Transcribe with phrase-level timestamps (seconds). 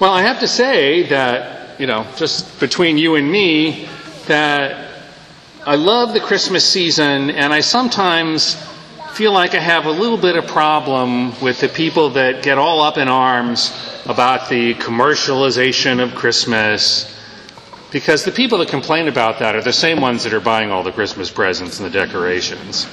[0.00, 3.86] Well, I have to say that, you know, just between you and me,
[4.28, 4.94] that
[5.66, 8.54] I love the Christmas season, and I sometimes
[9.12, 12.80] feel like I have a little bit of problem with the people that get all
[12.80, 13.76] up in arms
[14.06, 17.14] about the commercialization of Christmas.
[17.90, 20.82] Because the people that complain about that are the same ones that are buying all
[20.82, 22.88] the Christmas presents and the decorations.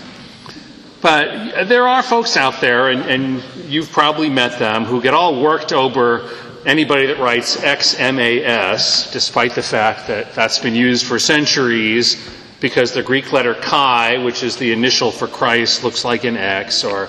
[1.01, 5.41] But there are folks out there, and, and you've probably met them, who get all
[5.41, 6.29] worked over
[6.67, 12.29] anybody that writes XMAS, despite the fact that that's been used for centuries
[12.59, 16.83] because the Greek letter chi, which is the initial for Christ, looks like an X,
[16.83, 17.07] or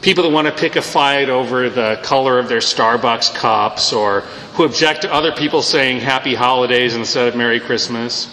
[0.00, 4.20] people that want to pick a fight over the color of their Starbucks cups, or
[4.54, 8.28] who object to other people saying happy holidays instead of Merry Christmas,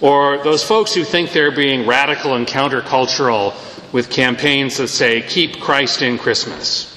[0.00, 3.54] or those folks who think they're being radical and countercultural
[3.92, 6.93] with campaigns that say, keep Christ in Christmas.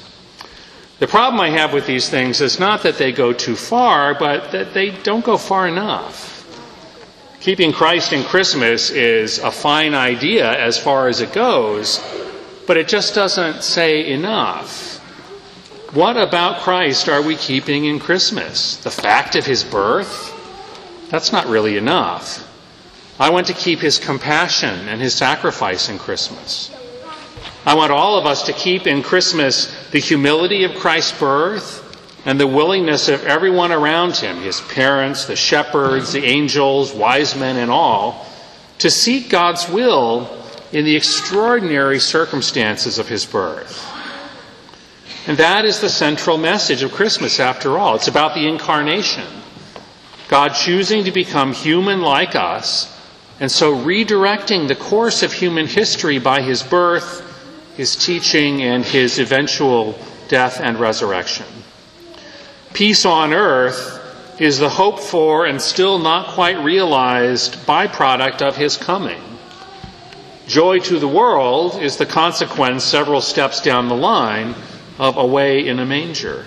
[0.99, 4.51] The problem I have with these things is not that they go too far, but
[4.51, 6.33] that they don't go far enough.
[7.39, 12.03] Keeping Christ in Christmas is a fine idea as far as it goes,
[12.65, 14.97] but it just doesn't say enough.
[15.93, 18.77] What about Christ are we keeping in Christmas?
[18.77, 20.33] The fact of his birth?
[21.09, 22.43] That's not really enough.
[23.19, 26.71] I want to keep his compassion and his sacrifice in Christmas.
[27.67, 31.83] I want all of us to keep in Christmas the humility of Christ's birth
[32.25, 37.57] and the willingness of everyone around him, his parents, the shepherds, the angels, wise men,
[37.57, 38.25] and all,
[38.77, 40.29] to seek God's will
[40.71, 43.85] in the extraordinary circumstances of his birth.
[45.27, 47.95] And that is the central message of Christmas, after all.
[47.95, 49.27] It's about the incarnation.
[50.29, 52.97] God choosing to become human like us,
[53.41, 57.25] and so redirecting the course of human history by his birth
[57.77, 59.97] his teaching, and his eventual
[60.27, 61.45] death and resurrection.
[62.73, 63.93] Peace on earth
[64.39, 69.21] is the hoped for and still not quite realized byproduct of his coming.
[70.47, 74.55] Joy to the world is the consequence several steps down the line
[74.97, 76.45] of away in a manger.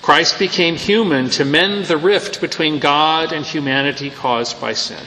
[0.00, 5.04] Christ became human to mend the rift between God and humanity caused by sin.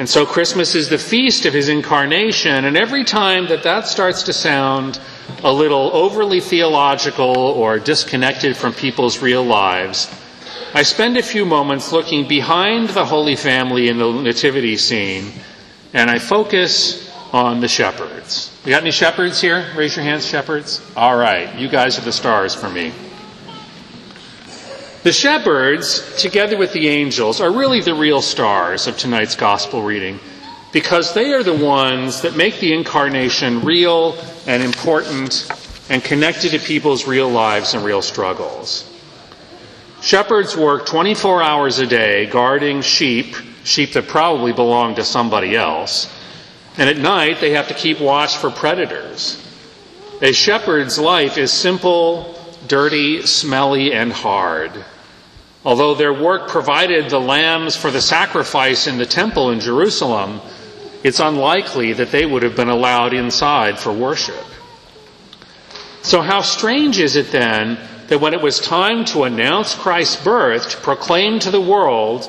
[0.00, 4.22] And so Christmas is the feast of his incarnation, and every time that that starts
[4.22, 4.98] to sound
[5.44, 10.10] a little overly theological or disconnected from people's real lives,
[10.72, 15.32] I spend a few moments looking behind the Holy Family in the nativity scene,
[15.92, 18.58] and I focus on the shepherds.
[18.64, 19.66] We got any shepherds here?
[19.76, 20.80] Raise your hands, shepherds.
[20.96, 22.94] All right, you guys are the stars for me.
[25.02, 30.20] The shepherds, together with the angels, are really the real stars of tonight's gospel reading
[30.72, 34.14] because they are the ones that make the incarnation real
[34.46, 35.50] and important
[35.88, 38.86] and connected to people's real lives and real struggles.
[40.02, 43.34] Shepherds work 24 hours a day guarding sheep,
[43.64, 46.12] sheep that probably belong to somebody else,
[46.76, 49.42] and at night they have to keep watch for predators.
[50.20, 54.72] A shepherd's life is simple, dirty, smelly, and hard.
[55.64, 60.40] Although their work provided the lambs for the sacrifice in the temple in Jerusalem,
[61.02, 64.44] it's unlikely that they would have been allowed inside for worship.
[66.02, 67.78] So, how strange is it then
[68.08, 72.28] that when it was time to announce Christ's birth, to proclaim to the world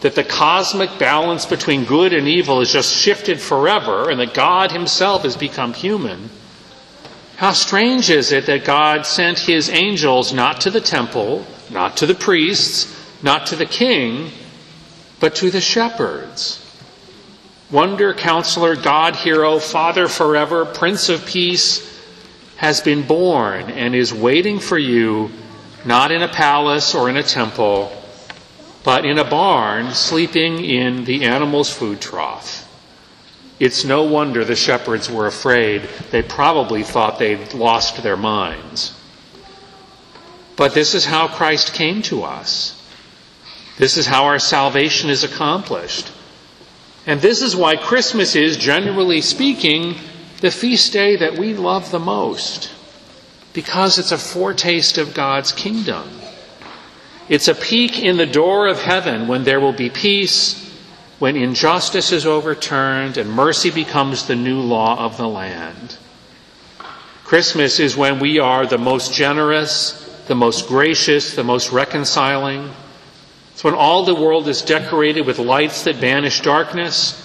[0.00, 4.70] that the cosmic balance between good and evil has just shifted forever and that God
[4.70, 6.28] Himself has become human,
[7.36, 12.06] how strange is it that God sent His angels not to the temple, not to
[12.06, 14.30] the priests, not to the king,
[15.18, 16.60] but to the shepherds.
[17.70, 21.90] Wonder, counselor, God hero, Father forever, Prince of Peace
[22.56, 25.30] has been born and is waiting for you,
[25.84, 27.90] not in a palace or in a temple,
[28.84, 32.63] but in a barn, sleeping in the animal's food trough.
[33.60, 35.82] It's no wonder the shepherds were afraid.
[36.10, 38.98] They probably thought they'd lost their minds.
[40.56, 42.80] But this is how Christ came to us.
[43.78, 46.12] This is how our salvation is accomplished.
[47.06, 49.96] And this is why Christmas is, generally speaking,
[50.40, 52.70] the feast day that we love the most.
[53.52, 56.08] Because it's a foretaste of God's kingdom.
[57.28, 60.63] It's a peek in the door of heaven when there will be peace,
[61.18, 65.96] when injustice is overturned and mercy becomes the new law of the land.
[67.24, 72.70] Christmas is when we are the most generous, the most gracious, the most reconciling.
[73.52, 77.20] It's when all the world is decorated with lights that banish darkness,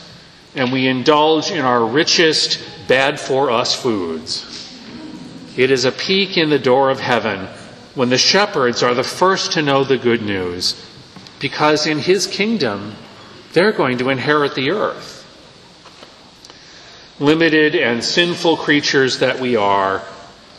[0.56, 4.46] and we indulge in our richest, bad for us foods.
[5.58, 7.48] It is a peek in the door of heaven
[7.96, 10.82] when the shepherds are the first to know the good news,
[11.40, 12.96] because in his kingdom,
[13.54, 15.16] they're going to inherit the earth.
[17.20, 20.04] Limited and sinful creatures that we are,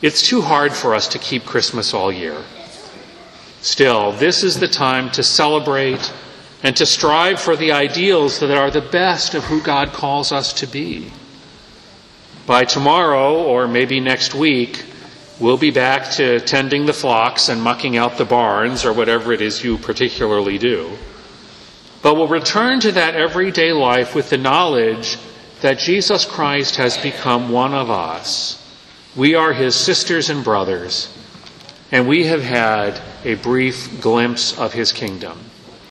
[0.02, 2.36] it's too hard for us to keep Christmas all year.
[3.60, 6.12] Still, this is the time to celebrate
[6.62, 10.52] and to strive for the ideals that are the best of who God calls us
[10.54, 11.10] to be.
[12.46, 14.84] By tomorrow, or maybe next week,
[15.38, 19.40] we'll be back to tending the flocks and mucking out the barns, or whatever it
[19.40, 20.98] is you particularly do.
[22.02, 25.18] But we'll return to that everyday life with the knowledge
[25.60, 28.56] that Jesus Christ has become one of us.
[29.16, 31.12] We are his sisters and brothers,
[31.92, 35.49] and we have had a brief glimpse of his kingdom.